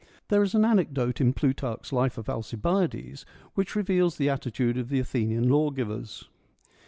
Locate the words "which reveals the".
3.53-4.29